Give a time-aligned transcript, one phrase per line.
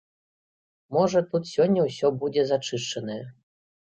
[0.95, 3.23] Можа, тут сёння ўсё будзе зачышчанае.